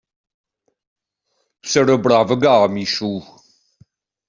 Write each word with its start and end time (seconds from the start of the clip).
C’est 1.61 1.83
le 1.83 1.97
brave 1.97 2.35
gars, 2.39 2.67
Michou. 2.67 3.23